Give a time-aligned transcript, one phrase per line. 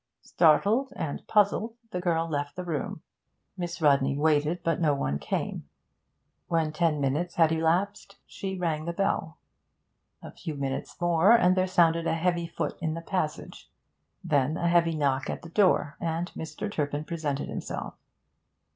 [0.23, 3.03] Startled and puzzled, the girl left the room.
[3.55, 5.69] Miss Rodney waited, but no one came.
[6.47, 9.37] When ten minutes had elapsed she rang the bell.
[10.23, 13.69] A few minutes more and there sounded a heavy foot in the passage;
[14.23, 16.71] then a heavy knock at the door, and Mr.
[16.71, 17.93] Turpin presented himself.